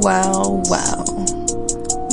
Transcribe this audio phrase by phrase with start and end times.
[0.00, 1.04] Well, well.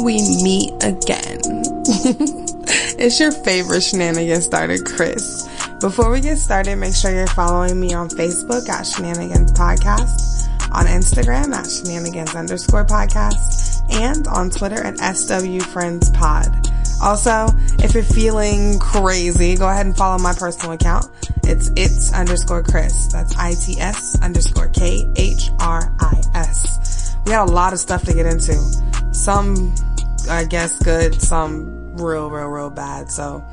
[0.03, 1.39] We meet again.
[2.97, 5.47] it's your favorite shenanigans starter, Chris.
[5.79, 10.87] Before we get started, make sure you're following me on Facebook at Shenanigans Podcast, on
[10.87, 16.67] Instagram at Shenanigans underscore podcast, and on Twitter at SW Friends Pod.
[17.03, 17.45] Also,
[17.83, 21.05] if you're feeling crazy, go ahead and follow my personal account.
[21.43, 23.11] It's it's underscore Chris.
[23.11, 25.15] That's I-T-S underscore K-H-R-I-S.
[27.25, 28.53] We had a lot of stuff to get into.
[29.11, 29.73] Some,
[30.29, 31.19] I guess, good.
[31.19, 33.11] Some real, real, real bad.
[33.11, 33.43] So,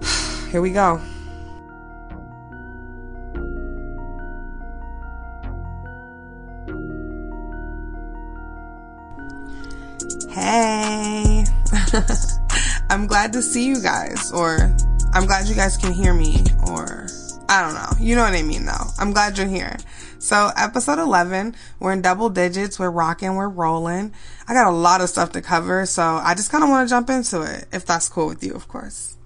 [0.50, 1.00] here we go.
[10.30, 11.44] Hey.
[12.90, 14.74] I'm glad to see you guys, or
[15.12, 17.06] I'm glad you guys can hear me, or
[17.48, 18.04] I don't know.
[18.04, 18.86] You know what I mean, though.
[18.98, 19.78] I'm glad you're here.
[20.18, 24.12] So, episode 11, we're in double digits, we're rocking, we're rolling.
[24.46, 26.92] I got a lot of stuff to cover, so I just kind of want to
[26.92, 29.16] jump into it, if that's cool with you, of course.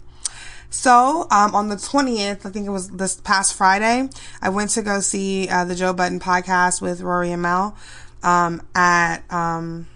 [0.70, 4.08] So, um, on the 20th, I think it was this past Friday,
[4.40, 7.76] I went to go see uh, the Joe Budden podcast with Rory and Mal
[8.22, 9.86] um, at um,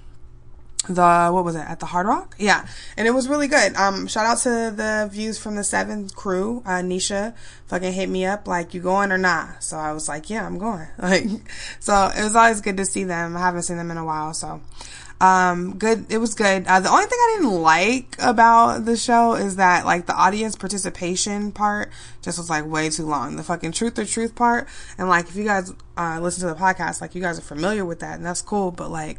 [0.88, 2.34] the what was it at the Hard Rock?
[2.38, 3.74] Yeah, and it was really good.
[3.76, 6.62] Um, shout out to the views from the Seventh crew.
[6.64, 7.34] Uh, Nisha
[7.66, 10.58] fucking hit me up like, "You going or not?" So I was like, "Yeah, I'm
[10.58, 11.26] going." Like,
[11.78, 13.36] so it was always good to see them.
[13.36, 14.60] I haven't seen them in a while, so
[15.20, 16.06] um, good.
[16.10, 16.66] It was good.
[16.66, 20.56] Uh, the only thing I didn't like about the show is that like the audience
[20.56, 21.90] participation part
[22.22, 23.36] just was like way too long.
[23.36, 26.60] The fucking truth or truth part, and like if you guys uh, listen to the
[26.60, 28.70] podcast, like you guys are familiar with that, and that's cool.
[28.70, 29.18] But like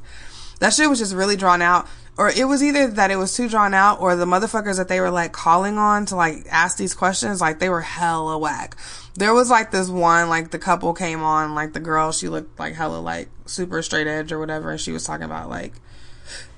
[0.59, 1.88] that shit was just really drawn out.
[2.17, 5.00] Or it was either that it was too drawn out or the motherfuckers that they
[5.00, 8.75] were like calling on to like ask these questions, like they were hella whack.
[9.16, 12.57] There was like this one, like the couple came on, like the girl, she looked
[12.59, 15.73] like hella like super straight edge or whatever, and she was talking about like,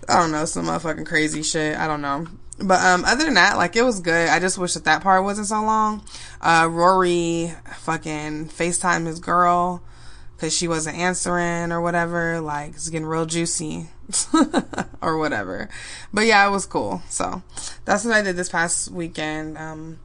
[0.08, 1.78] I don't know, some motherfucking crazy shit.
[1.78, 2.26] I don't know.
[2.58, 4.30] But um, other than that, like it was good.
[4.30, 6.04] I just wish that that part wasn't so long.
[6.40, 9.84] Uh, Rory fucking FaceTime his girl
[10.40, 12.40] because she wasn't answering or whatever.
[12.40, 13.90] Like it's getting real juicy
[15.02, 15.68] or whatever.
[16.14, 17.02] But yeah, it was cool.
[17.10, 17.44] So
[17.84, 19.58] that's what I did this past weekend.
[19.58, 20.00] Um,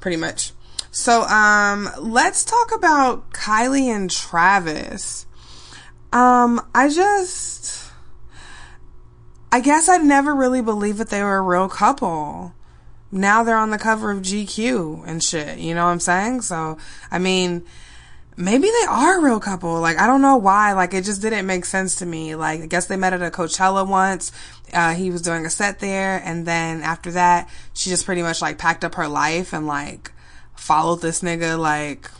[0.00, 0.52] pretty much.
[0.90, 5.26] So um, let's talk about Kylie and Travis.
[6.10, 7.92] Um, I just,
[9.52, 12.54] I guess I never really believed that they were a real couple.
[13.12, 15.58] Now they're on the cover of GQ and shit.
[15.58, 16.42] You know what I'm saying?
[16.42, 16.78] So,
[17.10, 17.66] I mean,
[18.36, 19.80] maybe they are a real couple.
[19.80, 20.72] Like, I don't know why.
[20.72, 22.34] Like, it just didn't make sense to me.
[22.34, 24.32] Like, I guess they met at a Coachella once.
[24.72, 26.22] Uh, he was doing a set there.
[26.24, 30.12] And then after that, she just pretty much like packed up her life and like
[30.54, 32.10] followed this nigga like,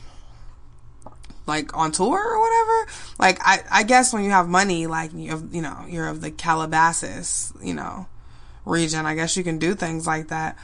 [1.47, 2.93] like on tour or whatever.
[3.19, 6.21] Like, I, I guess when you have money, like, you have, you know, you're of
[6.21, 8.07] the Calabasas, you know,
[8.65, 10.57] region, I guess you can do things like that.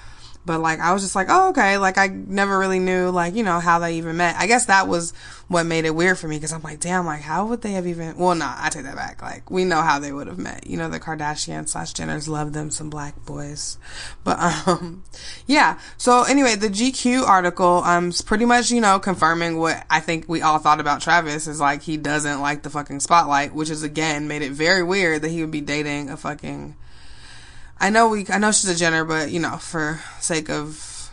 [0.46, 1.76] But like, I was just like, oh, okay.
[1.76, 4.36] Like, I never really knew, like, you know, how they even met.
[4.38, 5.12] I guess that was
[5.48, 7.86] what made it weird for me because I'm like, damn, like, how would they have
[7.86, 9.20] even, well, nah, I take that back.
[9.20, 10.68] Like, we know how they would have met.
[10.68, 13.76] You know, the Kardashians slash Jenners love them some black boys.
[14.22, 15.02] But, um,
[15.48, 15.80] yeah.
[15.96, 20.28] So anyway, the GQ article, um, is pretty much, you know, confirming what I think
[20.28, 23.82] we all thought about Travis is like, he doesn't like the fucking spotlight, which is
[23.82, 26.76] again made it very weird that he would be dating a fucking,
[27.78, 31.10] I know we, I know she's a Jenner, but you know, for sake of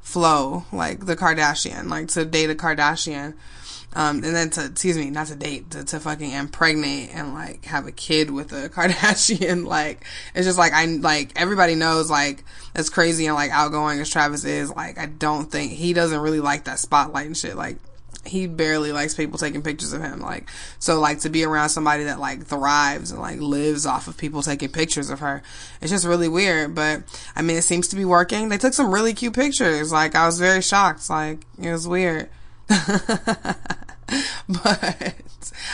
[0.00, 3.34] flow, like the Kardashian, like to date a Kardashian,
[3.96, 7.64] um, and then to, excuse me, not to date, to, to fucking impregnate and like
[7.64, 10.04] have a kid with a Kardashian, like,
[10.34, 12.44] it's just like, I, like, everybody knows, like,
[12.74, 16.40] as crazy and like outgoing as Travis is, like, I don't think, he doesn't really
[16.40, 17.78] like that spotlight and shit, like,
[18.26, 20.20] he barely likes people taking pictures of him.
[20.20, 20.48] Like,
[20.78, 24.42] so like to be around somebody that like thrives and like lives off of people
[24.42, 25.42] taking pictures of her,
[25.80, 26.74] it's just really weird.
[26.74, 27.02] But
[27.36, 28.48] I mean, it seems to be working.
[28.48, 29.92] They took some really cute pictures.
[29.92, 31.08] Like, I was very shocked.
[31.10, 32.28] Like, it was weird.
[32.68, 32.78] but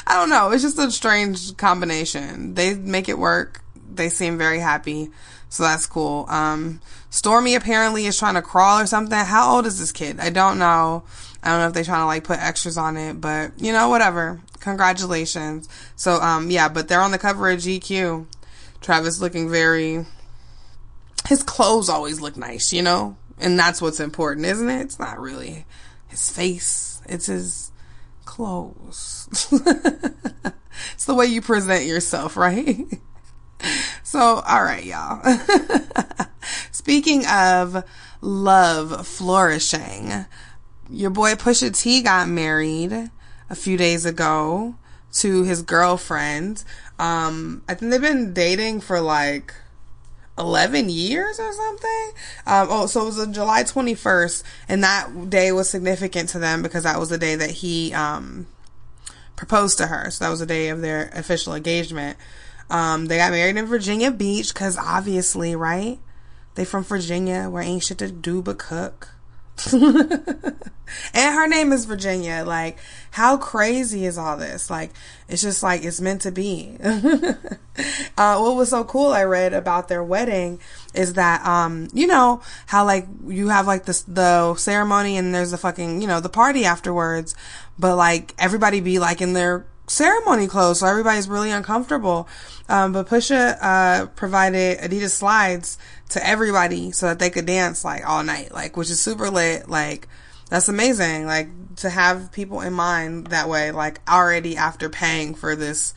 [0.07, 0.51] I don't know.
[0.51, 2.55] It's just a strange combination.
[2.55, 3.63] They make it work.
[3.93, 5.11] They seem very happy.
[5.49, 6.27] So that's cool.
[6.29, 6.81] Um,
[7.11, 9.19] Stormi apparently is trying to crawl or something.
[9.19, 10.21] How old is this kid?
[10.21, 11.03] I don't know.
[11.43, 13.89] I don't know if they're trying to like put extras on it, but you know,
[13.89, 14.41] whatever.
[14.61, 15.69] Congratulations.
[15.97, 18.27] So, um, yeah, but they're on the cover of GQ.
[18.81, 20.05] Travis looking very,
[21.29, 23.17] his clothes always look nice, you know?
[23.39, 24.83] And that's what's important, isn't it?
[24.83, 25.65] It's not really
[26.09, 27.01] his face.
[27.09, 27.73] It's his
[28.27, 29.29] clothes.
[30.93, 32.87] it's the way you present yourself, right?
[34.03, 35.23] so, all right, y'all.
[36.71, 37.85] Speaking of
[38.21, 40.27] love flourishing,
[40.91, 43.11] your boy Pusha T got married
[43.49, 44.75] a few days ago.
[45.13, 46.63] to his girlfriend.
[46.99, 49.53] Um, I think they've been dating for like
[50.39, 52.11] 11 years or something.
[52.47, 56.63] Um, oh, so it was on July 21st, and that day was significant to them
[56.63, 58.47] because that was the day that he um,
[59.37, 60.11] proposed to her.
[60.11, 62.17] So that was the day of their official engagement.
[62.71, 65.99] Um, they got married in Virginia Beach because obviously, right?
[66.55, 69.09] They from Virginia where ain't shit to do but cook.
[69.73, 70.55] and
[71.15, 72.45] her name is Virginia.
[72.47, 72.79] Like,
[73.13, 74.71] how crazy is all this?
[74.71, 74.91] Like,
[75.29, 76.77] it's just like it's meant to be.
[76.83, 80.61] uh, what was so cool I read about their wedding
[80.95, 85.51] is that, um, you know, how like you have like this, the ceremony and there's
[85.51, 87.35] the fucking, you know, the party afterwards,
[87.79, 92.29] but like everybody be like in their ceremony clothes, so everybody's really uncomfortable.
[92.69, 95.79] Um, but Pusha uh, provided Adidas slides
[96.11, 99.69] to everybody so that they could dance like all night, like which is super lit.
[99.69, 100.09] Like
[100.49, 101.27] that's amazing.
[101.27, 105.95] Like to have people in mind that way, like already after paying for this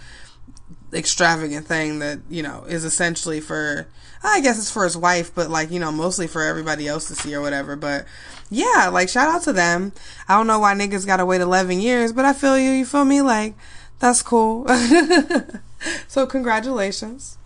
[0.94, 3.88] extravagant thing that you know is essentially for
[4.26, 7.16] I guess it's for his wife, but like you know mostly for everybody else to
[7.16, 7.76] see or whatever.
[7.76, 8.06] But
[8.50, 9.92] yeah, like shout out to them.
[10.30, 12.72] I don't know why niggas gotta wait eleven years, but I feel you.
[12.72, 13.22] You feel me?
[13.22, 13.56] Like
[14.00, 14.68] that's cool.
[16.08, 17.38] so, congratulations.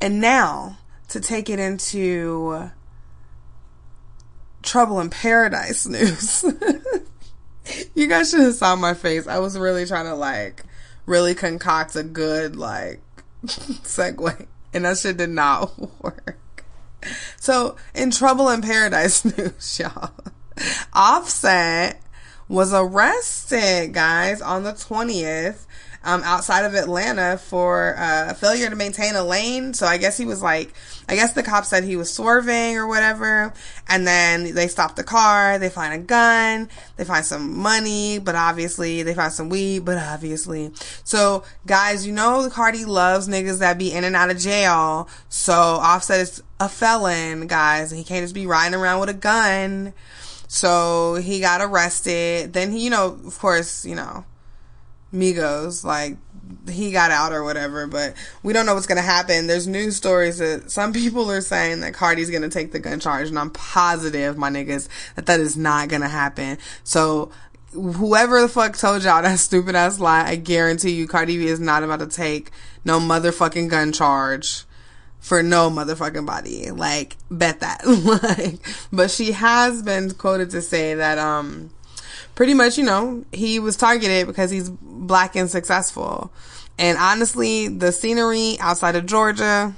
[0.00, 0.78] And now
[1.08, 2.70] to take it into
[4.62, 6.44] trouble in paradise news.
[7.94, 9.26] you guys should have saw my face.
[9.26, 10.64] I was really trying to like
[11.06, 13.00] really concoct a good like
[13.46, 16.64] segue, and that shit did not work.
[17.38, 20.10] So, in trouble in paradise news, y'all,
[20.94, 22.00] Offset
[22.48, 25.66] was arrested, guys, on the 20th
[26.04, 29.72] um, outside of Atlanta for uh, a failure to maintain a lane.
[29.72, 30.72] So I guess he was like,
[31.08, 33.52] I guess the cop said he was swerving or whatever.
[33.88, 35.58] And then they stop the car.
[35.58, 36.68] They find a gun.
[36.96, 40.72] They find some money, but obviously they find some weed, but obviously.
[41.04, 45.08] So guys, you know, Cardi loves niggas that be in and out of jail.
[45.30, 47.92] So Offset is a felon, guys.
[47.92, 49.94] And he can't just be riding around with a gun.
[50.48, 52.52] So he got arrested.
[52.52, 54.24] Then he, you know, of course, you know,
[55.14, 56.16] Migos, like
[56.68, 59.46] he got out or whatever, but we don't know what's gonna happen.
[59.46, 63.28] There's news stories that some people are saying that Cardi's gonna take the gun charge,
[63.28, 66.58] and I'm positive, my niggas, that that is not gonna happen.
[66.82, 67.30] So
[67.72, 71.60] whoever the fuck told y'all that stupid ass lie, I guarantee you Cardi B is
[71.60, 72.50] not about to take
[72.84, 74.64] no motherfucking gun charge
[75.18, 76.70] for no motherfucking body.
[76.70, 77.86] Like, bet that.
[78.38, 78.60] like,
[78.92, 81.70] but she has been quoted to say that, um,
[82.34, 86.32] pretty much, you know, he was targeted because he's black and successful.
[86.78, 89.74] And honestly, the scenery outside of Georgia,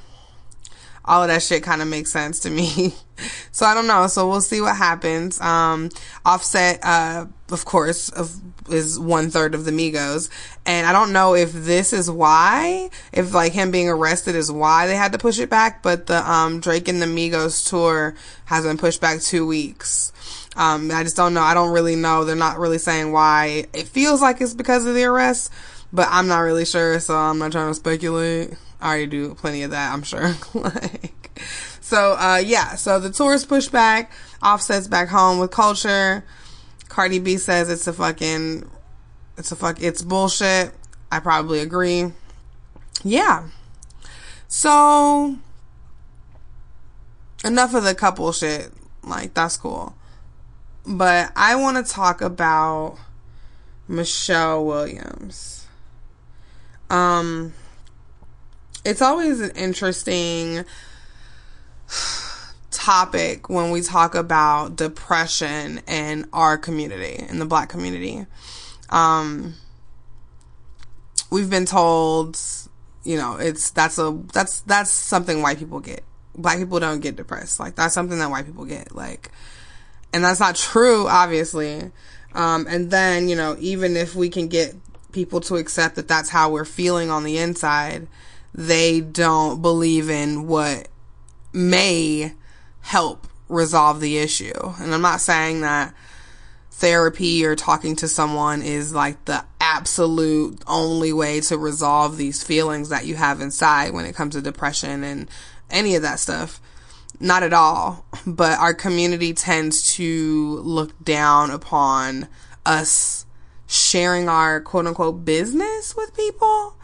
[1.05, 2.95] all of that shit kind of makes sense to me.
[3.53, 4.07] so I don't know.
[4.07, 5.41] So we'll see what happens.
[5.41, 5.91] Um,
[6.25, 8.35] Offset, uh, of course, of,
[8.71, 10.31] is one third of the Migos.
[10.65, 14.87] And I don't know if this is why, if like him being arrested is why
[14.87, 18.17] they had to push it back, but the, um, Drake and the Migos tour
[18.47, 20.13] has been pushed back two weeks.
[20.57, 21.43] Um, I just don't know.
[21.43, 22.25] I don't really know.
[22.25, 23.67] They're not really saying why.
[23.75, 25.53] It feels like it's because of the arrest,
[25.93, 28.55] but I'm not really sure, so I'm not trying to speculate.
[28.81, 30.35] I already do plenty of that, I'm sure.
[30.55, 31.31] like,
[31.81, 34.11] so, uh, yeah, so the tour is pushed back.
[34.43, 36.23] Offset's back home with Kulture.
[36.89, 38.69] Cardi B says it's a fucking,
[39.37, 40.73] it's a fuck, it's bullshit.
[41.13, 42.13] I probably agree.
[43.05, 43.49] Yeah.
[44.49, 45.37] So,
[47.45, 48.73] enough of the couple shit.
[49.05, 49.95] Like, that's cool.
[50.87, 52.97] But I want to talk about
[53.89, 55.67] Michelle Williams.
[56.89, 57.55] Um,
[58.85, 60.65] it's always an interesting
[62.71, 68.27] topic when we talk about depression in our community, in the black community.
[68.89, 69.55] Um,
[71.33, 72.39] we've been told,
[73.03, 76.05] you know, it's, that's a, that's, that's something white people get.
[76.37, 77.59] Black people don't get depressed.
[77.59, 78.95] Like, that's something that white people get.
[78.95, 79.33] Like,
[80.17, 81.93] and that's not true, obviously.
[82.33, 84.75] Um, and then, you know, even if we can get
[85.13, 88.07] people to accept that that's how we're feeling on the inside,
[88.55, 90.89] they don't believe in what
[91.53, 92.33] may
[92.81, 94.59] help resolve the issue.
[94.81, 95.93] And I'm not saying that
[96.71, 102.89] therapy or talking to someone is like the absolute only way to resolve these feelings
[102.89, 105.29] that you have inside when it comes to depression and
[105.71, 106.59] any of that stuff.
[107.21, 108.05] Not at all.
[108.27, 112.29] But our community tends to look down upon
[112.65, 113.27] us
[113.67, 116.77] sharing our quote unquote business with people.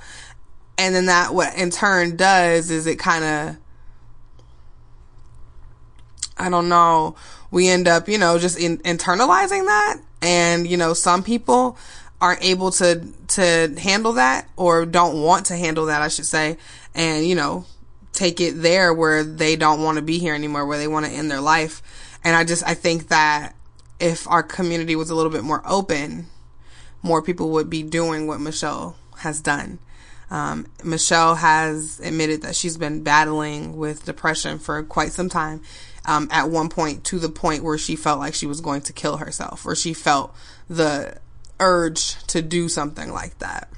[0.79, 3.57] And then that what in turn does is it kind of
[6.39, 7.15] I don't know,
[7.51, 10.01] we end up, you know, just in, internalizing that.
[10.23, 11.77] And, you know, some people
[12.23, 16.57] aren't able to to handle that or don't want to handle that, I should say,
[16.95, 17.67] and you know,
[18.13, 21.13] take it there where they don't want to be here anymore, where they want to
[21.13, 21.83] end their life.
[22.25, 23.55] And I just I think that
[23.99, 26.27] if our community was a little bit more open,
[27.03, 29.79] more people would be doing what Michelle has done.
[30.31, 35.63] Um, Michelle has admitted that she's been battling with depression for quite some time.
[36.05, 38.93] Um, at one point, to the point where she felt like she was going to
[38.93, 40.35] kill herself, or she felt
[40.69, 41.19] the
[41.61, 43.69] urge to do something like that.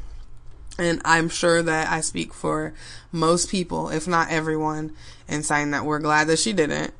[0.78, 2.75] And I'm sure that I speak for
[3.12, 4.93] most people, if not everyone,
[5.28, 6.93] in saying that we're glad that she didn't.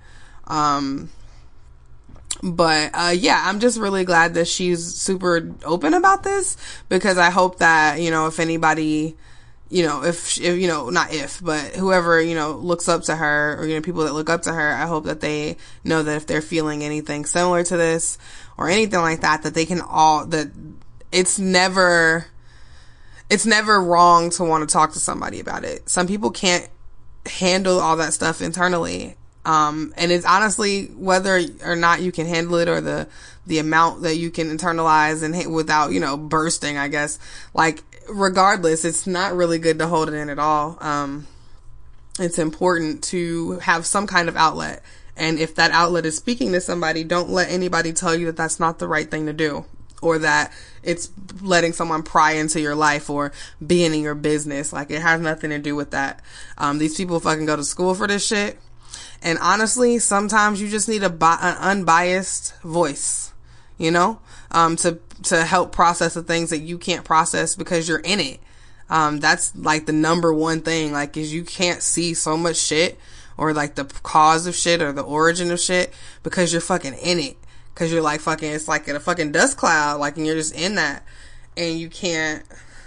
[0.47, 1.11] Um,
[2.43, 6.57] but uh, yeah, I'm just really glad that she's super open about this
[6.89, 9.17] because I hope that you know if anybody,
[9.71, 13.17] you know, if, if you know not if but whoever you know looks up to
[13.17, 16.03] her or you know people that look up to her, I hope that they know
[16.03, 18.19] that if they're feeling anything similar to this
[18.59, 20.51] or anything like that, that they can all that
[21.13, 22.27] it's never
[23.31, 25.89] it's never wrong to want to talk to somebody about it.
[25.89, 26.69] Some people can't
[27.27, 32.57] handle all that stuff internally um, and it's honestly whether or not you can handle
[32.57, 33.09] it or the,
[33.47, 37.19] the amount that you can internalize and without, you know, bursting, I guess.
[37.53, 40.79] Like, regardless, it's not really good to hold it in at all.
[40.81, 41.27] Um,
[42.19, 44.83] it's important to have some kind of outlet.
[45.17, 48.59] And if that outlet is speaking to somebody, don't let anybody tell you that that's
[48.59, 49.67] not the right thing to do
[50.05, 53.33] or that it's letting someone pry into your life or
[53.65, 54.73] being in your business.
[54.73, 56.21] Like it has nothing to do with that.
[56.59, 58.59] Um, these people fucking go to school for this shit.
[59.23, 63.33] And honestly, sometimes you just need a bi- an unbiased voice,
[63.79, 64.21] you know,
[64.51, 68.41] um, to to help process the things that you can't process because you're in it.
[68.91, 70.93] Um, that's like the number one thing.
[70.93, 72.99] Like, is you can't see so much shit
[73.37, 75.93] or like the cause of shit or the origin of shit
[76.23, 77.37] because you're fucking in it.
[77.75, 80.55] Cause you're like fucking, it's like in a fucking dust cloud, like, and you're just
[80.55, 81.05] in that
[81.57, 82.45] and you can't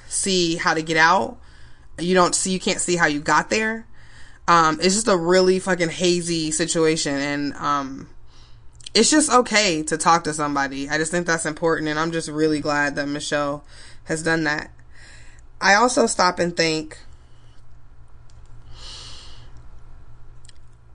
[0.07, 1.37] see how to get out.
[1.99, 3.85] You don't see, you can't see how you got there.
[4.47, 8.09] Um, it's just a really fucking hazy situation and, um,
[8.93, 10.89] it's just okay to talk to somebody.
[10.89, 13.65] I just think that's important and I'm just really glad that Michelle
[14.05, 14.71] has done that.
[15.59, 16.97] I also stop and think,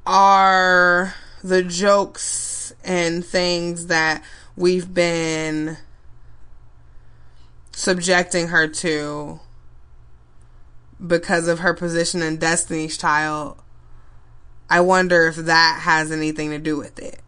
[0.06, 2.51] are the jokes
[2.84, 4.22] and things that
[4.56, 5.76] we've been
[7.72, 9.40] subjecting her to
[11.04, 13.60] because of her position in Destiny's Child,
[14.70, 17.20] I wonder if that has anything to do with it.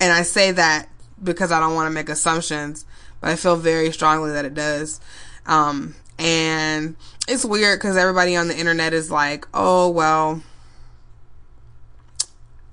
[0.00, 0.88] And I say that
[1.22, 2.84] because I don't want to make assumptions,
[3.20, 5.00] but I feel very strongly that it does.
[5.46, 6.96] Um, and
[7.28, 10.42] it's weird because everybody on the internet is like, oh, well,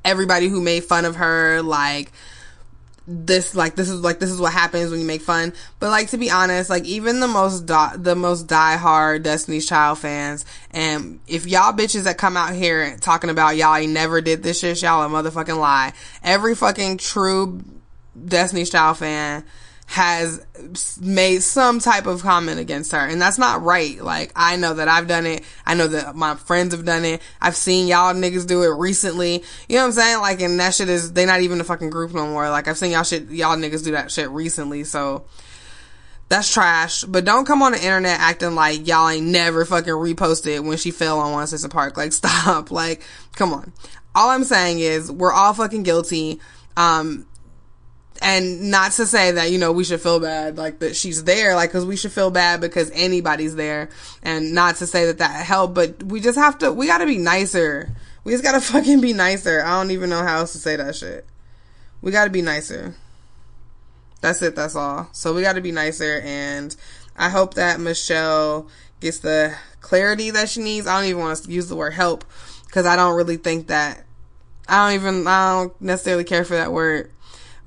[0.04, 2.12] everybody who made fun of her, like,
[3.12, 5.52] this like this is like this is what happens when you make fun.
[5.80, 9.98] But like to be honest like even the most die, the most die-hard destiny's child
[9.98, 14.44] fans and if y'all bitches that come out here talking about y'all ain't never did
[14.44, 15.92] this shit y'all a motherfucking lie.
[16.24, 17.64] Every fucking true
[18.26, 19.44] destiny's child fan
[19.90, 20.46] has
[21.02, 23.00] made some type of comment against her.
[23.00, 24.00] And that's not right.
[24.00, 25.44] Like, I know that I've done it.
[25.66, 27.24] I know that my friends have done it.
[27.42, 29.44] I've seen y'all niggas do it recently.
[29.68, 30.20] You know what I'm saying?
[30.20, 32.52] Like, and that shit is, they not even a fucking group no more.
[32.52, 34.84] Like, I've seen y'all shit, y'all niggas do that shit recently.
[34.84, 35.26] So,
[36.28, 37.04] that's trash.
[37.06, 40.92] But don't come on the internet acting like y'all ain't never fucking reposted when she
[40.92, 41.98] fell on One Park.
[41.98, 42.70] Like, stop.
[42.70, 43.02] Like,
[43.36, 43.74] come on.
[44.14, 46.40] All I'm saying is, we're all fucking guilty.
[46.78, 47.26] Um,
[48.22, 51.56] and not to say that you know we should feel bad like that she's there
[51.56, 53.90] like because we should feel bad because anybody's there.
[54.24, 57.18] And not to say that that helped but we just have to we gotta be
[57.18, 57.90] nicer.
[58.24, 59.62] We just gotta fucking be nicer.
[59.64, 61.26] I don't even know how else to say that shit.
[62.02, 62.96] We gotta be nicer.
[64.22, 65.10] That's it that's all.
[65.14, 66.76] So we gotta be nicer and
[67.16, 68.68] i hope that michelle
[69.02, 70.88] gets the clarity that she needs.
[70.88, 72.26] I don't even want to use the word help
[72.66, 74.04] because i don't really think that
[74.68, 77.12] i don't even i don't necessarily care for that word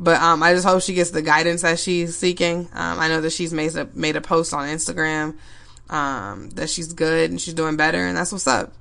[0.03, 2.69] but um, I just hope she gets the guidance that she's seeking.
[2.73, 5.37] Um, I know that she's made a made a post on Instagram
[5.89, 8.73] um, that she's good and she's doing better, and that's what's up.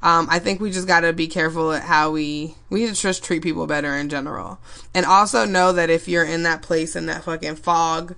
[0.00, 3.24] Um, I think we just gotta be careful at how we we need to just
[3.24, 4.60] treat people better in general,
[4.94, 8.14] and also know that if you're in that place in that fucking fog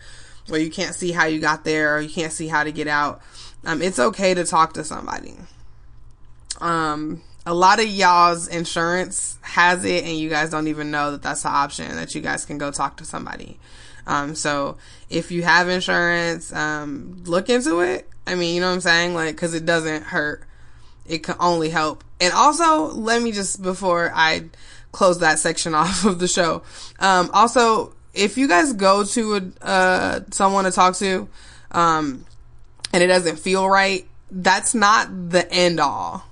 [0.48, 2.88] where you can't see how you got there or you can't see how to get
[2.88, 3.22] out,
[3.64, 5.34] um, it's okay to talk to somebody.
[6.60, 11.22] Um, a lot of y'all's insurance has it and you guys don't even know that
[11.22, 13.58] that's an option that you guys can go talk to somebody.
[14.06, 14.76] Um, so
[15.08, 18.08] if you have insurance, um, look into it.
[18.26, 19.14] I mean, you know what I'm saying?
[19.14, 20.44] Like, cause it doesn't hurt.
[21.06, 22.04] It can only help.
[22.20, 24.44] And also, let me just, before I
[24.92, 26.62] close that section off of the show,
[26.98, 31.28] um, also, if you guys go to a, uh, someone to talk to,
[31.70, 32.24] um,
[32.92, 36.24] and it doesn't feel right, that's not the end all.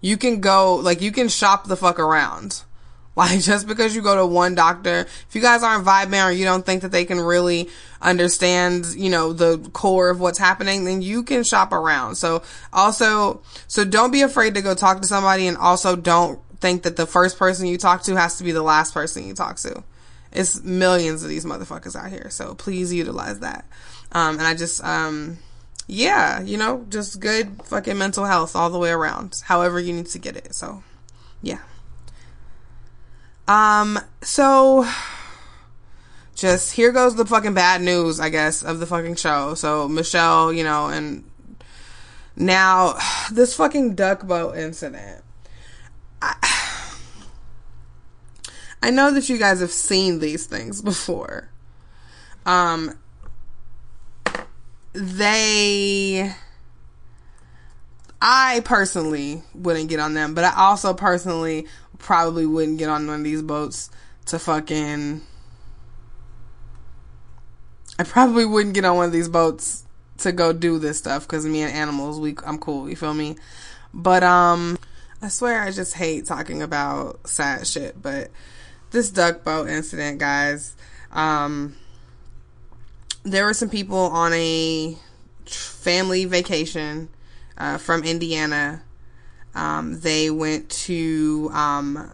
[0.00, 2.62] You can go, like, you can shop the fuck around.
[3.16, 6.44] Like, just because you go to one doctor, if you guys aren't vibing or you
[6.44, 7.68] don't think that they can really
[8.00, 12.14] understand, you know, the core of what's happening, then you can shop around.
[12.14, 12.42] So
[12.72, 16.96] also, so don't be afraid to go talk to somebody and also don't think that
[16.96, 19.82] the first person you talk to has to be the last person you talk to.
[20.32, 22.30] It's millions of these motherfuckers out here.
[22.30, 23.66] So please utilize that.
[24.12, 25.38] Um, and I just, um,
[25.90, 30.06] yeah, you know, just good fucking mental health all the way around, however you need
[30.06, 30.54] to get it.
[30.54, 30.84] So,
[31.42, 31.58] yeah.
[33.48, 34.88] Um, so
[36.36, 39.54] just here goes the fucking bad news, I guess, of the fucking show.
[39.54, 41.28] So Michelle, you know, and
[42.36, 42.96] now
[43.32, 45.24] this fucking duck boat incident.
[46.22, 46.36] I,
[48.82, 51.50] I know that you guys have seen these things before.
[52.46, 52.96] Um,
[54.92, 56.34] they
[58.22, 61.66] I personally wouldn't get on them, but I also personally
[61.98, 63.90] probably wouldn't get on one of these boats
[64.26, 65.22] to fucking
[67.98, 69.84] I probably wouldn't get on one of these boats
[70.18, 73.36] to go do this stuff cuz me and animals we I'm cool, you feel me?
[73.94, 74.78] But um
[75.22, 78.30] I swear I just hate talking about sad shit, but
[78.90, 80.74] this duck boat incident, guys,
[81.12, 81.76] um
[83.22, 84.96] there were some people on a
[85.46, 87.08] family vacation
[87.58, 88.82] uh, from Indiana.
[89.54, 92.10] Um, they went to um,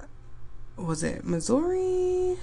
[0.77, 2.37] was it Missouri?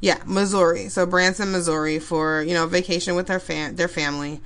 [0.00, 0.88] Yeah, Missouri.
[0.88, 4.40] So Branson, Missouri, for you know vacation with their fam their family.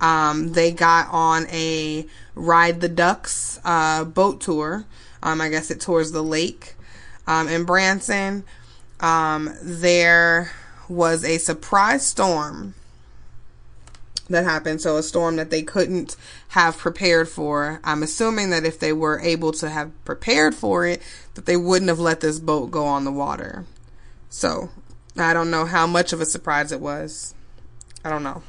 [0.00, 4.86] Um, they got on a ride the ducks uh, boat tour.
[5.22, 6.74] Um, I guess it tours the lake
[7.26, 8.44] um, in Branson.
[9.00, 10.50] Um, there
[10.90, 12.74] was a surprise storm
[14.28, 14.80] that happened.
[14.80, 16.16] So a storm that they couldn't
[16.48, 17.80] have prepared for.
[17.84, 21.02] I'm assuming that if they were able to have prepared for it,
[21.34, 23.64] that they wouldn't have let this boat go on the water.
[24.28, 24.70] So
[25.16, 27.34] I don't know how much of a surprise it was.
[28.04, 28.42] I don't know.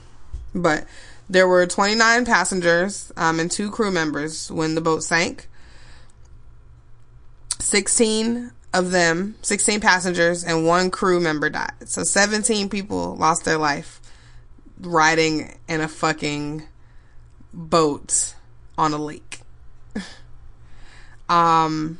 [0.53, 0.85] But
[1.29, 5.47] there were 29 passengers um, and two crew members when the boat sank.
[7.59, 11.73] 16 of them, 16 passengers, and one crew member died.
[11.85, 14.01] So 17 people lost their life
[14.79, 16.63] riding in a fucking
[17.53, 18.35] boat
[18.77, 19.41] on a lake.
[21.29, 21.99] um,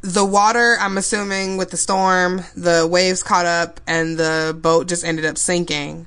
[0.00, 5.04] the water, I'm assuming with the storm, the waves caught up and the boat just
[5.04, 6.06] ended up sinking.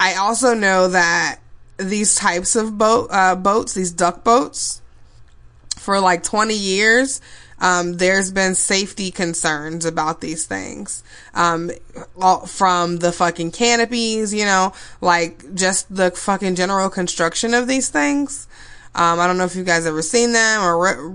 [0.00, 1.40] I also know that
[1.78, 4.82] these types of boat uh, boats, these duck boats,
[5.88, 7.22] for like 20 years,
[7.60, 11.02] um, there's been safety concerns about these things.
[11.32, 11.70] Um,
[12.46, 18.46] from the fucking canopies, you know, like just the fucking general construction of these things.
[18.94, 21.10] Um, I don't know if you guys ever seen them or re-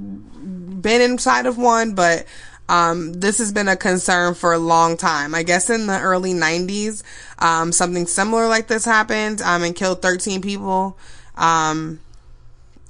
[0.82, 2.26] been inside of one, but
[2.68, 5.36] um, this has been a concern for a long time.
[5.36, 7.04] I guess in the early 90s,
[7.38, 10.98] um, something similar like this happened um, and killed 13 people.
[11.36, 12.00] Um,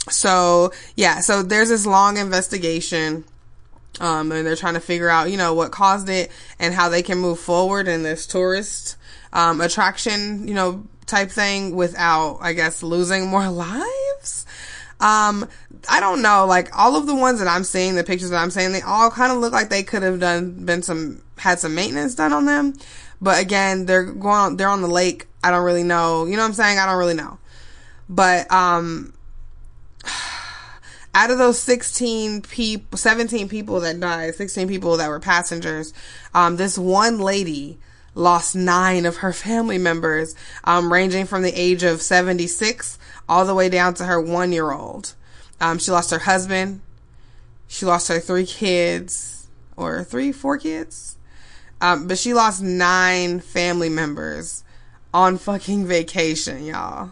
[0.09, 3.25] so yeah, so there's this long investigation.
[3.99, 7.03] Um, and they're trying to figure out, you know, what caused it and how they
[7.03, 8.97] can move forward in this tourist,
[9.33, 14.47] um, attraction, you know, type thing without, I guess, losing more lives.
[14.99, 15.47] Um,
[15.89, 18.51] I don't know, like all of the ones that I'm seeing, the pictures that I'm
[18.51, 21.75] seeing, they all kind of look like they could have done, been some, had some
[21.75, 22.73] maintenance done on them.
[23.21, 25.27] But again, they're going, they're on the lake.
[25.43, 26.25] I don't really know.
[26.25, 26.79] You know what I'm saying?
[26.79, 27.37] I don't really know.
[28.09, 29.13] But, um,
[31.13, 35.93] out of those 16 people, 17 people that died, 16 people that were passengers,
[36.33, 37.77] um, this one lady
[38.15, 42.97] lost nine of her family members, um, ranging from the age of 76
[43.29, 45.13] all the way down to her one year old.
[45.61, 46.81] Um, she lost her husband.
[47.67, 51.17] She lost her three kids, or three, four kids.
[51.81, 54.63] Um, but she lost nine family members
[55.13, 57.11] on fucking vacation, y'all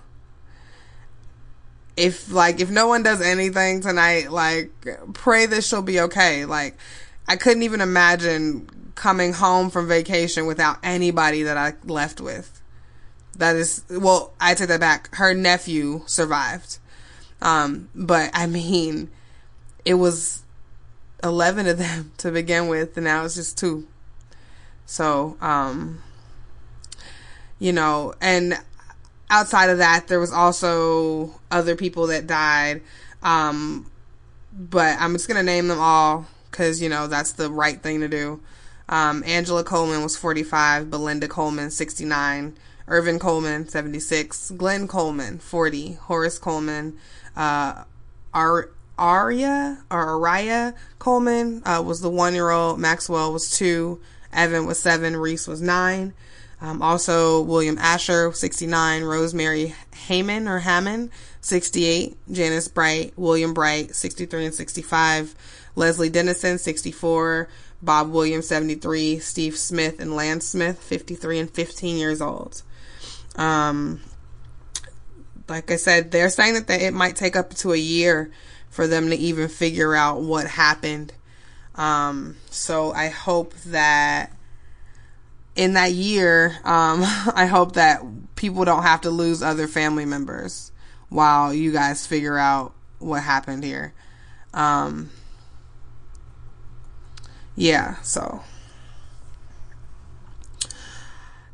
[2.01, 4.71] if like if no one does anything tonight, like
[5.13, 6.45] pray that she'll be okay.
[6.45, 6.75] Like
[7.27, 12.59] I couldn't even imagine coming home from vacation without anybody that I left with.
[13.37, 15.15] That is well, I take that back.
[15.15, 16.79] Her nephew survived.
[17.39, 19.11] Um, but I mean,
[19.85, 20.43] it was
[21.23, 23.87] 11 of them to begin with, and now it's just two.
[24.87, 26.01] So, um,
[27.59, 28.59] you know, and
[29.31, 32.81] outside of that, there was also other people that died.
[33.23, 33.89] Um,
[34.53, 38.07] but I'm just gonna name them all because, you know, that's the right thing to
[38.07, 38.41] do.
[38.89, 42.57] Um, Angela Coleman was 45, Belinda Coleman, 69,
[42.89, 46.97] Ervin Coleman, 76, Glenn Coleman, 40, Horace Coleman,
[47.37, 47.85] uh,
[48.33, 54.01] Ar- Arya or Araya Coleman uh, was the one year old, Maxwell was two,
[54.33, 56.13] Evan was seven, Reese was nine.
[56.61, 59.73] Um, also, William Asher, 69, Rosemary
[60.07, 61.09] Heyman or Hammond,
[61.41, 65.35] 68, Janice Bright, William Bright, 63 and 65,
[65.75, 67.49] Leslie Dennison, 64,
[67.81, 72.61] Bob Williams, 73, Steve Smith and Lance Smith, 53 and 15 years old.
[73.35, 74.01] Um,
[75.47, 78.31] like I said, they're saying that they, it might take up to a year
[78.69, 81.11] for them to even figure out what happened.
[81.73, 84.31] Um, so I hope that
[85.55, 87.01] in that year, um,
[87.35, 88.01] I hope that
[88.35, 90.71] people don't have to lose other family members
[91.09, 93.93] while you guys figure out what happened here.
[94.53, 95.09] Um,
[97.55, 98.41] yeah, so.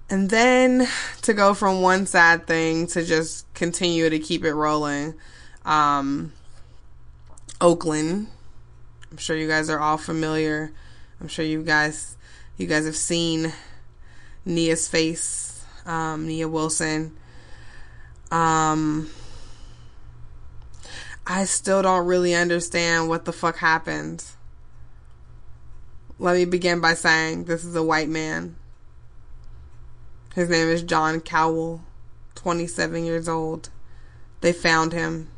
[0.09, 0.87] And then
[1.23, 5.15] to go from one sad thing to just continue to keep it rolling,
[5.65, 6.31] um,
[7.59, 8.27] Oakland.
[9.11, 10.71] I'm sure you guys are all familiar.
[11.19, 12.15] I'm sure you guys,
[12.57, 13.51] you guys have seen
[14.47, 17.15] Nia's face, um, Nia Wilson.
[18.31, 19.09] Um,
[21.25, 24.23] I still don't really understand what the fuck happened.
[26.17, 28.55] Let me begin by saying this is a white man.
[30.33, 31.81] His name is John Cowell,
[32.35, 33.69] 27 years old.
[34.41, 35.29] They found him.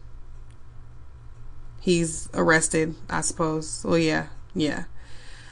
[1.81, 3.83] He's arrested, I suppose.
[3.83, 4.83] Well, yeah, yeah.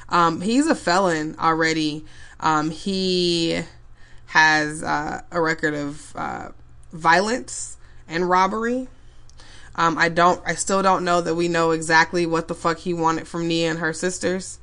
[0.09, 2.05] Um, he's a felon already.
[2.39, 3.61] Um, he
[4.27, 6.49] has uh, a record of uh,
[6.91, 8.87] violence and robbery.
[9.75, 12.93] Um, I don't, I still don't know that we know exactly what the fuck he
[12.93, 14.59] wanted from Nia and her sisters.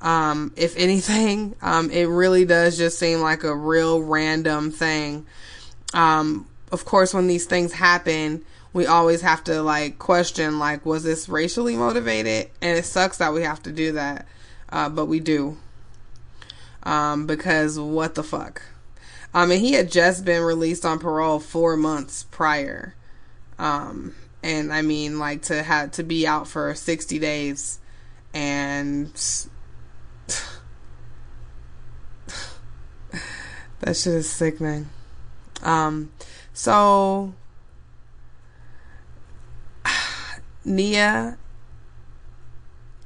[0.00, 5.26] Um, if anything, um, it really does just seem like a real random thing.
[5.94, 11.02] Um, of course, when these things happen, we always have to like question, like, was
[11.02, 12.50] this racially motivated?
[12.60, 14.26] And it sucks that we have to do that,
[14.68, 15.56] uh, but we do.
[16.86, 18.62] Um, because what the fuck?
[19.34, 22.94] I mean, he had just been released on parole four months prior.
[23.58, 27.80] Um, and I mean, like to have to be out for 60 days
[28.32, 29.08] and
[33.80, 34.88] that shit is sickening.
[35.64, 36.12] Um,
[36.52, 37.34] so
[40.64, 41.36] Nia,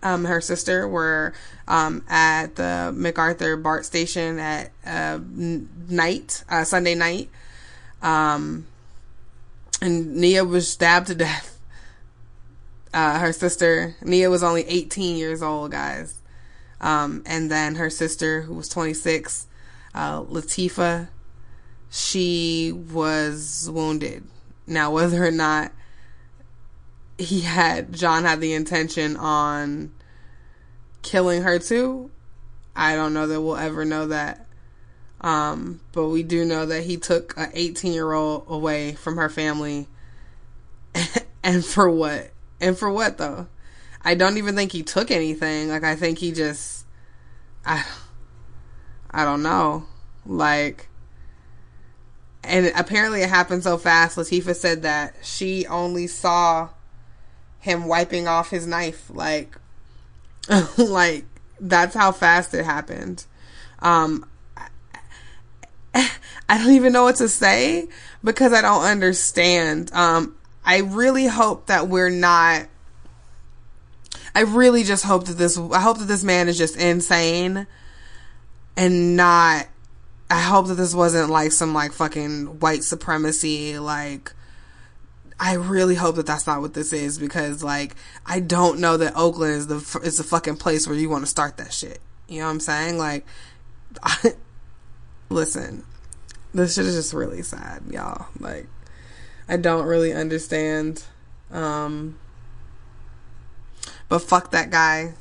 [0.02, 1.32] um, her sister were
[1.70, 5.20] um, at the MacArthur BART station at uh,
[5.88, 7.30] night, uh, Sunday night.
[8.02, 8.66] Um,
[9.80, 11.56] and Nia was stabbed to death.
[12.92, 16.18] Uh, her sister, Nia was only 18 years old, guys.
[16.80, 19.46] Um, and then her sister, who was 26,
[19.94, 21.06] uh, Latifa,
[21.88, 24.24] she was wounded.
[24.66, 25.70] Now, whether or not
[27.16, 29.92] he had, John had the intention on
[31.02, 32.10] killing her too,
[32.74, 34.46] I don't know that we'll ever know that.
[35.20, 39.28] Um, but we do know that he took an 18 year old away from her
[39.28, 39.86] family.
[41.42, 42.30] and for what?
[42.60, 43.46] And for what though?
[44.02, 45.68] I don't even think he took anything.
[45.68, 46.86] Like I think he just
[47.66, 47.84] I
[49.10, 49.84] I don't know.
[50.24, 50.88] Like
[52.42, 54.16] and apparently it happened so fast.
[54.16, 56.70] Latifa said that she only saw
[57.58, 59.56] him wiping off his knife like
[60.78, 61.24] like
[61.60, 63.24] that's how fast it happened.
[63.80, 64.26] Um
[65.94, 67.88] I don't even know what to say
[68.22, 69.92] because I don't understand.
[69.92, 72.66] Um I really hope that we're not
[74.34, 77.66] I really just hope that this I hope that this man is just insane
[78.76, 79.66] and not
[80.30, 84.32] I hope that this wasn't like some like fucking white supremacy like
[85.40, 89.14] I really hope that that's not what this is because like I don't know that
[89.16, 92.00] Oakland is the is the fucking place where you want to start that shit.
[92.28, 92.98] You know what I'm saying?
[92.98, 93.26] Like
[94.02, 94.34] I,
[95.30, 95.84] listen,
[96.52, 98.26] this shit is just really sad, y'all.
[98.38, 98.66] Like
[99.48, 101.02] I don't really understand
[101.50, 102.16] um
[104.10, 105.14] but fuck that guy.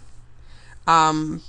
[0.87, 1.41] Um,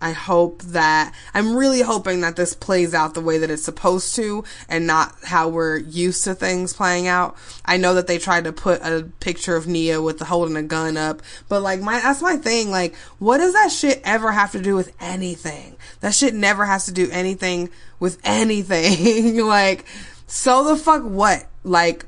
[0.00, 4.14] I hope that I'm really hoping that this plays out the way that it's supposed
[4.16, 7.36] to and not how we're used to things playing out.
[7.64, 10.62] I know that they tried to put a picture of Nia with the holding a
[10.62, 12.70] gun up, but like my that's my thing.
[12.70, 15.76] Like, what does that shit ever have to do with anything?
[16.00, 19.38] That shit never has to do anything with anything.
[19.46, 19.84] like,
[20.28, 21.46] so the fuck what?
[21.64, 22.06] Like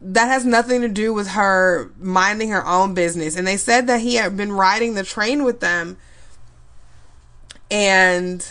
[0.00, 3.36] that has nothing to do with her minding her own business.
[3.36, 5.98] And they said that he had been riding the train with them
[7.70, 8.46] and,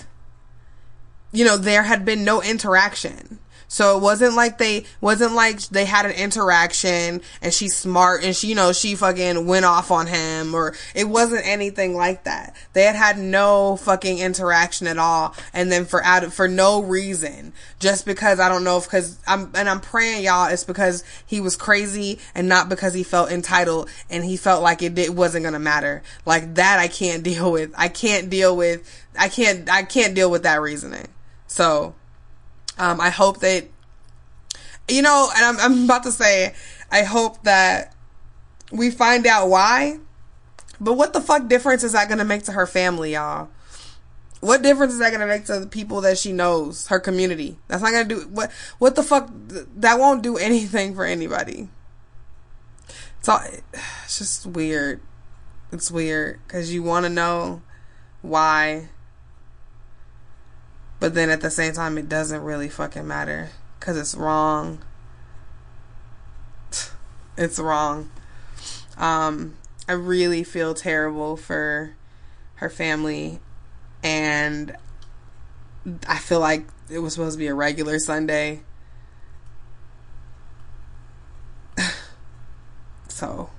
[1.32, 3.40] you know, there had been no interaction.
[3.72, 8.36] So it wasn't like they wasn't like they had an interaction and she's smart and
[8.36, 12.56] she you know she fucking went off on him or it wasn't anything like that.
[12.74, 17.54] They had had no fucking interaction at all and then for out for no reason
[17.78, 21.40] just because I don't know if because I'm and I'm praying y'all it's because he
[21.40, 25.46] was crazy and not because he felt entitled and he felt like it, it wasn't
[25.46, 26.02] gonna matter.
[26.26, 27.72] Like that I can't deal with.
[27.78, 31.06] I can't deal with I can't I can't deal with that reasoning.
[31.46, 31.94] So
[32.80, 33.66] um, I hope that,
[34.88, 36.56] you know, and I'm, I'm about to say,
[36.92, 37.94] I hope that
[38.72, 40.00] we find out why.
[40.82, 43.50] But what the fuck difference is that going to make to her family, y'all?
[44.40, 47.58] What difference is that going to make to the people that she knows, her community?
[47.68, 51.68] That's not going to do what what the fuck that won't do anything for anybody.
[53.20, 53.42] It's all
[53.74, 55.02] it's just weird.
[55.74, 57.62] It's weird cuz you want to know
[58.22, 58.88] why
[61.00, 64.80] but then at the same time, it doesn't really fucking matter because it's wrong.
[67.38, 68.12] It's wrong.
[68.98, 69.56] Um,
[69.88, 71.96] I really feel terrible for
[72.56, 73.40] her family,
[74.04, 74.76] and
[76.06, 78.64] I feel like it was supposed to be a regular Sunday.
[83.08, 83.50] so,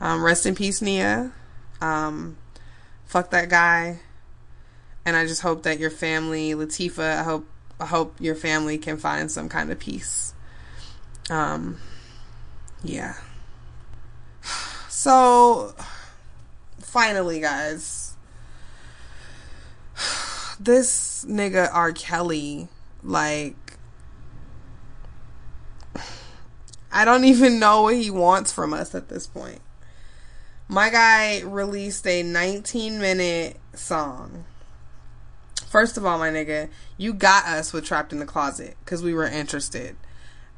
[0.00, 1.32] um, rest in peace, Nia.
[1.80, 2.36] Um,
[3.06, 3.98] fuck that guy
[5.08, 7.48] and I just hope that your family, Latifah, I hope
[7.80, 10.34] I hope your family can find some kind of peace.
[11.30, 11.78] Um,
[12.84, 13.14] yeah.
[14.90, 15.76] So,
[16.80, 18.16] finally, guys,
[20.60, 21.92] this nigga R.
[21.92, 22.66] Kelly,
[23.04, 23.78] like,
[26.92, 29.60] I don't even know what he wants from us at this point.
[30.66, 34.44] My guy released a 19 minute song
[35.68, 39.12] First of all, my nigga, you got us with Trapped in the Closet because we
[39.12, 39.96] were interested.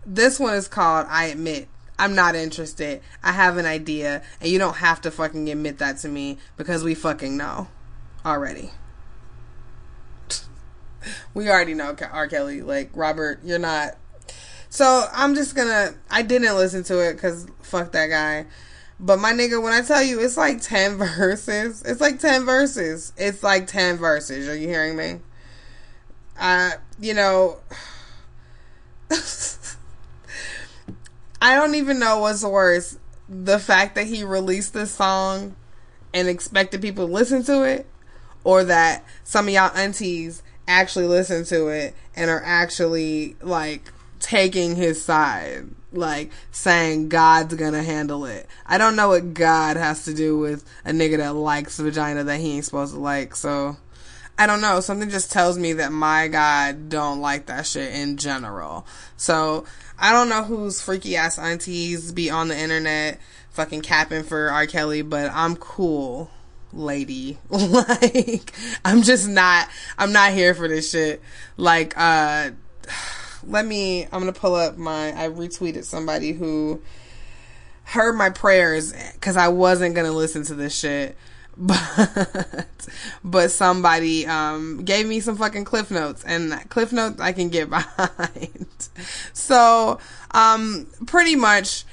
[0.07, 1.69] This one is called I Admit.
[1.99, 3.03] I'm not interested.
[3.23, 6.85] I have an idea, and you don't have to fucking admit that to me because
[6.85, 7.69] we fucking know
[8.25, 8.71] already.
[11.35, 12.29] we already know R.
[12.29, 12.63] Kelly.
[12.63, 13.99] Like, Robert, you're not.
[14.71, 15.95] So, I'm just gonna.
[16.09, 18.47] I didn't listen to it because fuck that guy.
[19.03, 23.15] But my nigga, when I tell you it's like 10 verses, it's like 10 verses.
[23.17, 24.47] It's like 10 verses.
[24.47, 25.21] Are you hearing me?
[26.39, 27.59] Uh, you know,
[31.43, 32.99] I don't even know what's worse.
[33.29, 35.57] The fact that he released this song
[36.13, 37.87] and expected people to listen to it,
[38.45, 44.77] or that some of y'all aunties actually listen to it and are actually like taking
[44.77, 48.47] his side like saying God's gonna handle it.
[48.67, 52.41] I don't know what God has to do with a nigga that likes vagina that
[52.41, 53.35] he ain't supposed to like.
[53.35, 53.77] So
[54.39, 54.81] I don't know.
[54.81, 58.87] Something just tells me that my God don't like that shit in general.
[59.17, 59.65] So
[59.99, 64.67] I don't know whose freaky ass aunties be on the internet fucking capping for R.
[64.67, 66.31] Kelly, but I'm cool,
[66.73, 67.39] lady.
[67.51, 68.53] like
[68.85, 69.69] I'm just not.
[69.99, 71.21] I'm not here for this shit.
[71.57, 72.51] Like uh
[73.47, 76.81] let me I'm gonna pull up my I retweeted somebody who
[77.85, 81.17] heard my prayers because I wasn't gonna listen to this shit.
[81.63, 82.87] But
[83.23, 87.69] but somebody um gave me some fucking cliff notes and cliff notes I can get
[87.71, 88.89] behind.
[89.35, 89.99] so
[90.31, 91.85] um pretty much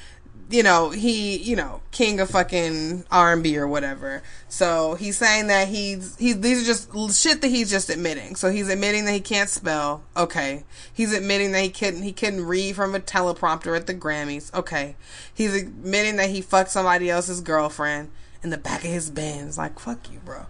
[0.49, 4.23] you know, he, you know, king of fucking R&B or whatever.
[4.47, 8.35] So he's saying that he's, he, these are just shit that he's just admitting.
[8.35, 10.03] So he's admitting that he can't spell.
[10.15, 10.63] Okay.
[10.93, 14.53] He's admitting that he couldn't, he couldn't read from a teleprompter at the Grammys.
[14.53, 14.95] Okay.
[15.33, 19.57] He's admitting that he fucked somebody else's girlfriend in the back of his Benz.
[19.57, 20.45] Like, fuck you, bro.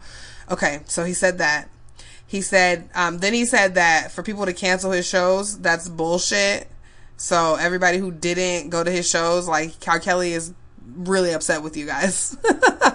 [0.52, 0.82] Okay.
[0.86, 1.70] So he said that.
[2.28, 6.68] He said, um, then he said that for people to cancel his shows, that's bullshit
[7.18, 10.54] so everybody who didn't go to his shows, like Cal Kelly is
[10.96, 12.38] really upset with you guys.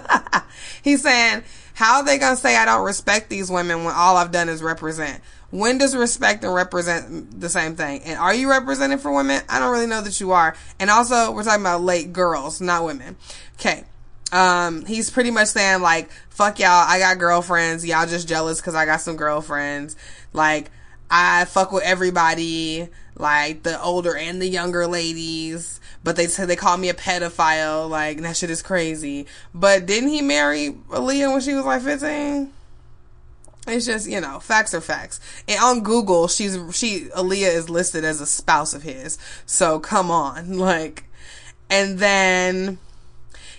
[0.83, 4.31] He's saying, how are they gonna say I don't respect these women when all I've
[4.31, 5.21] done is represent?
[5.51, 8.01] When does respect and represent the same thing?
[8.03, 9.41] And are you representing for women?
[9.49, 10.55] I don't really know that you are.
[10.79, 13.17] And also, we're talking about late girls, not women.
[13.55, 13.83] Okay.
[14.31, 18.73] Um, he's pretty much saying like, fuck y'all, I got girlfriends, y'all just jealous cause
[18.73, 19.95] I got some girlfriends.
[20.31, 20.71] Like,
[21.11, 25.79] I fuck with everybody like the older and the younger ladies.
[26.03, 27.89] But they said they called me a pedophile.
[27.89, 29.25] Like that shit is crazy.
[29.53, 32.51] But didn't he marry Aaliyah when she was like fifteen?
[33.65, 35.21] It's just, you know, facts are facts.
[35.47, 39.17] And on Google, she's, she, Aaliyah is listed as a spouse of his.
[39.45, 40.57] So come on.
[40.63, 41.05] Like,
[41.69, 42.77] and then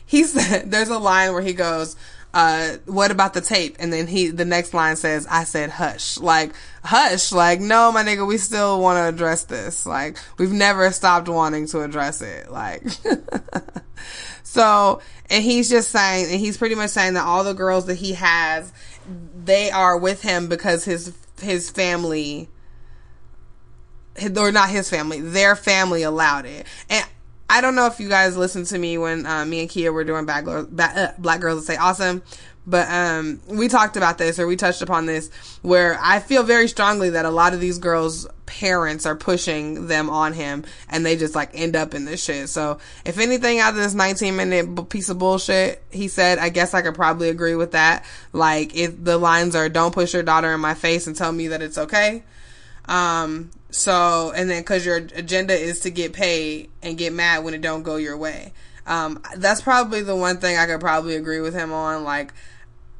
[0.05, 1.97] he said, there's a line where he goes,
[2.35, 3.77] uh, what about the tape?
[3.79, 6.19] And then he, the next line says, I said hush.
[6.19, 7.31] Like, hush.
[7.31, 9.87] Like, no, my nigga, we still want to address this.
[9.87, 12.51] Like, we've never stopped wanting to address it.
[12.51, 12.83] Like,
[14.43, 17.95] so, and he's just saying, and he's pretty much saying that all the girls that
[17.95, 18.73] he has,
[19.45, 22.49] they are with him because his, his family,
[24.37, 26.67] or not his family, their family allowed it.
[26.91, 27.07] And
[27.49, 30.05] I don't know if you guys listened to me when uh, me and Kia were
[30.05, 32.23] doing Girls, Bad, uh, Black Girls Say Awesome,
[32.67, 35.31] but um, we talked about this or we touched upon this
[35.63, 40.09] where I feel very strongly that a lot of these girls' parents are pushing them
[40.09, 42.49] on him and they just like end up in this shit.
[42.49, 46.73] So if anything out of this 19 minute piece of bullshit he said, I guess
[46.73, 48.05] I could probably agree with that.
[48.33, 51.49] Like if the lines are don't push your daughter in my face and tell me
[51.49, 52.23] that it's okay.
[52.87, 57.55] Um, so, and then cause your agenda is to get paid and get mad when
[57.55, 58.53] it don't go your way.
[58.87, 62.05] Um, that's probably the one thing I could probably agree with him on.
[62.05, 62.33] Like,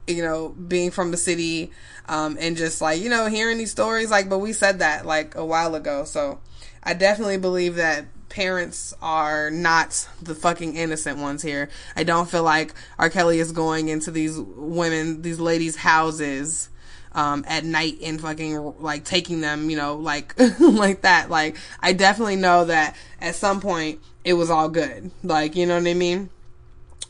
[0.07, 1.71] you know, being from the city,
[2.09, 5.35] um, and just like, you know, hearing these stories, like, but we said that like
[5.35, 6.05] a while ago.
[6.05, 6.41] So
[6.83, 11.69] I definitely believe that parents are not the fucking innocent ones here.
[11.95, 13.09] I don't feel like R.
[13.09, 16.69] Kelly is going into these women, these ladies' houses
[17.15, 21.31] um, at night and fucking like taking them, you know, like like that.
[21.31, 25.11] Like I definitely know that at some point it was all good.
[25.23, 26.31] Like you know what I mean.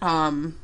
[0.02, 0.58] Um,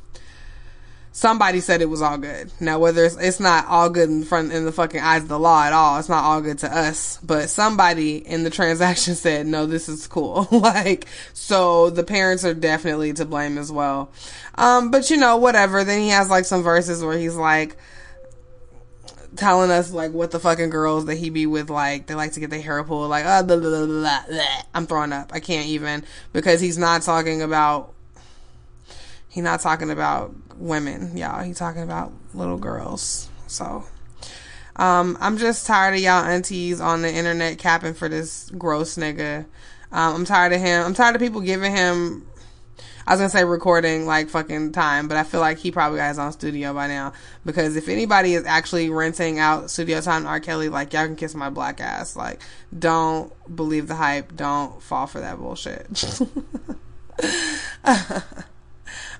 [1.11, 2.51] somebody said it was all good.
[2.59, 5.39] Now whether it's, it's not all good in front in the fucking eyes of the
[5.39, 7.17] law at all, it's not all good to us.
[7.23, 10.47] But somebody in the transaction said no, this is cool.
[10.51, 14.11] like so, the parents are definitely to blame as well.
[14.55, 15.83] Um, but you know whatever.
[15.83, 17.75] Then he has like some verses where he's like
[19.35, 22.39] telling us like what the fucking girls that he be with like they like to
[22.39, 24.21] get their hair pulled like uh, blah, blah, blah,
[24.73, 25.31] I'm throwing up.
[25.33, 27.93] I can't even because he's not talking about
[29.29, 31.15] he's not talking about women.
[31.15, 33.29] Y'all he's talking about little girls.
[33.47, 33.85] So
[34.75, 39.45] um I'm just tired of y'all aunties on the internet capping for this gross nigga.
[39.93, 40.85] Um, I'm tired of him.
[40.85, 42.25] I'm tired of people giving him
[43.05, 46.09] I was gonna say recording like fucking time, but I feel like he probably got
[46.09, 47.13] his own studio by now.
[47.45, 50.39] Because if anybody is actually renting out studio time to R.
[50.39, 52.15] Kelly, like y'all can kiss my black ass.
[52.15, 52.41] Like,
[52.77, 54.35] don't believe the hype.
[54.35, 56.03] Don't fall for that bullshit.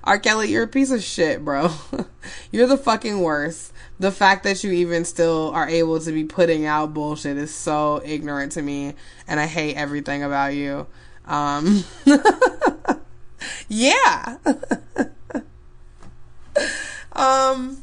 [0.04, 0.18] R.
[0.18, 1.70] Kelly, you're a piece of shit, bro.
[2.52, 3.72] you're the fucking worst.
[4.00, 8.02] The fact that you even still are able to be putting out bullshit is so
[8.04, 8.94] ignorant to me,
[9.28, 10.88] and I hate everything about you.
[11.24, 11.84] Um,
[13.68, 14.38] yeah.
[17.12, 17.82] um,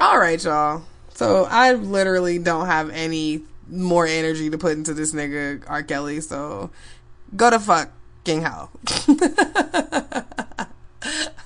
[0.00, 0.82] all right, y'all.
[1.14, 5.82] So I literally don't have any more energy to put into this nigga R.
[5.82, 6.20] Kelly.
[6.20, 6.70] So
[7.36, 8.70] go to fucking hell.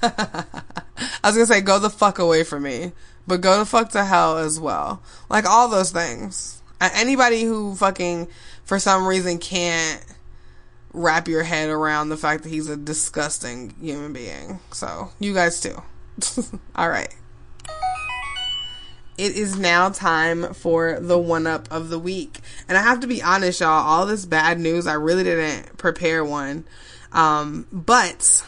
[0.02, 2.92] I was gonna say go the fuck away from me,
[3.26, 5.02] but go the fuck to hell as well.
[5.30, 6.62] Like all those things.
[6.80, 8.28] Anybody who fucking
[8.64, 10.04] for some reason can't
[10.92, 14.60] wrap your head around the fact that he's a disgusting human being.
[14.72, 15.82] So, you guys too.
[16.76, 17.14] All right.
[19.18, 22.40] It is now time for the one up of the week.
[22.68, 26.24] And I have to be honest, y'all, all this bad news, I really didn't prepare
[26.24, 26.64] one.
[27.12, 28.44] Um, but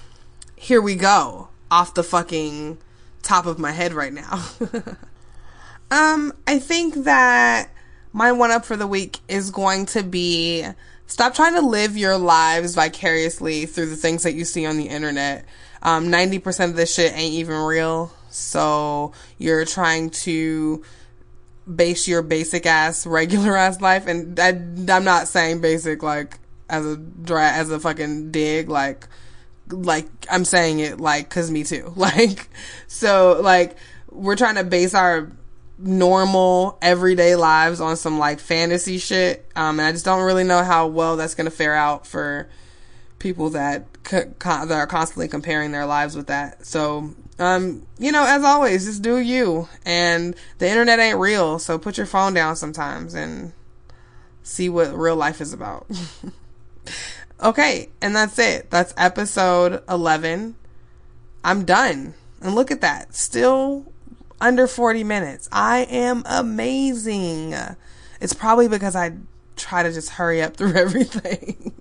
[0.57, 1.49] here we go.
[1.71, 2.79] Off the fucking
[3.23, 4.45] top of my head right now.
[5.91, 7.71] um, I think that
[8.13, 10.65] my one up for the week is going to be
[11.07, 14.89] Stop trying to live your lives vicariously through the things that you see on the
[14.89, 15.45] internet.
[15.83, 18.11] Um, 90% of this shit ain't even real.
[18.31, 20.83] So you're trying to
[21.73, 24.07] base your basic ass, regular ass life.
[24.07, 26.39] And I, I'm not saying basic like
[26.69, 29.07] as a dry, as a fucking dig, like,
[29.71, 31.93] like I'm saying it like, cause me too.
[31.97, 32.49] Like,
[32.87, 33.77] so like,
[34.11, 35.31] we're trying to base our
[35.79, 39.51] normal everyday lives on some like fantasy shit.
[39.57, 42.49] Um, and I just don't really know how well that's to fare out for
[43.19, 46.67] people that that are constantly comparing their lives with that.
[46.67, 49.69] So, um, you know, as always, just do you.
[49.85, 53.53] And the internet ain't real, so put your phone down sometimes and
[54.43, 55.87] see what real life is about.
[57.43, 58.71] okay, and that's it.
[58.71, 60.55] That's episode 11.
[61.43, 62.15] I'm done.
[62.41, 63.15] And look at that.
[63.15, 63.91] Still
[64.45, 65.49] under 40 minutes.
[65.51, 67.55] I am amazing.
[68.21, 69.13] It's probably because I
[69.57, 71.73] try to just hurry up through everything.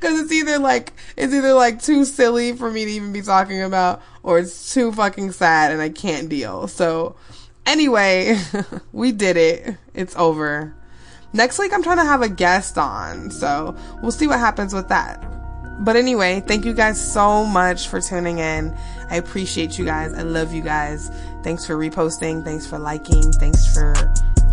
[0.00, 3.62] Cause it's either like, it's either like too silly for me to even be talking
[3.62, 6.68] about or it's too fucking sad and I can't deal.
[6.68, 7.16] So
[7.66, 8.36] Anyway,
[8.92, 9.76] we did it.
[9.94, 10.74] It's over.
[11.32, 14.88] Next week, I'm trying to have a guest on, so we'll see what happens with
[14.88, 15.24] that.
[15.80, 18.76] But anyway, thank you guys so much for tuning in.
[19.10, 20.12] I appreciate you guys.
[20.12, 21.10] I love you guys.
[21.42, 22.44] Thanks for reposting.
[22.44, 23.32] Thanks for liking.
[23.32, 23.94] Thanks for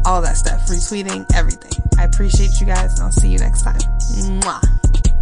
[0.06, 0.66] all that stuff.
[0.68, 1.84] Retweeting, everything.
[2.00, 3.80] I appreciate you guys and I'll see you next time.
[3.80, 5.17] Mwah.